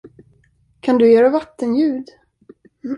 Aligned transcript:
Kan 0.81 0.97
du 0.97 1.11
göra 1.11 1.29
vattenljud? 1.29 2.05